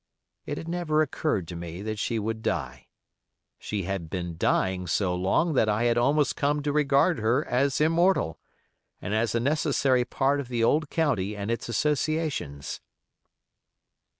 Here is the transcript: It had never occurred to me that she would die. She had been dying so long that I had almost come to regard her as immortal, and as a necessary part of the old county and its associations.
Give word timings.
It 0.47 0.57
had 0.57 0.67
never 0.67 1.03
occurred 1.03 1.47
to 1.49 1.55
me 1.55 1.83
that 1.83 1.99
she 1.99 2.17
would 2.17 2.41
die. 2.41 2.87
She 3.59 3.83
had 3.83 4.09
been 4.09 4.35
dying 4.35 4.87
so 4.87 5.13
long 5.13 5.53
that 5.53 5.69
I 5.69 5.83
had 5.83 5.95
almost 5.95 6.35
come 6.35 6.63
to 6.63 6.71
regard 6.71 7.19
her 7.19 7.45
as 7.45 7.79
immortal, 7.79 8.39
and 8.99 9.13
as 9.13 9.35
a 9.35 9.39
necessary 9.39 10.03
part 10.03 10.39
of 10.39 10.47
the 10.47 10.63
old 10.63 10.89
county 10.89 11.37
and 11.37 11.51
its 11.51 11.69
associations. 11.69 12.81